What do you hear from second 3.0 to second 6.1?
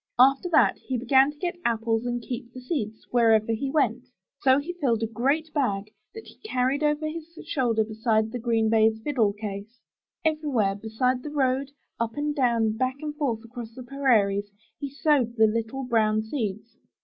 wherever he went. So he filled a great bag,